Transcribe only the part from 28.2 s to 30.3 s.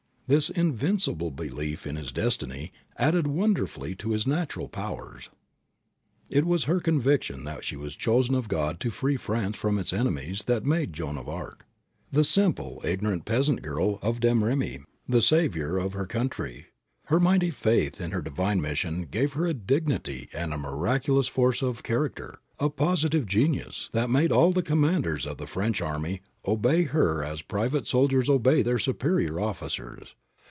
obey their superior officers.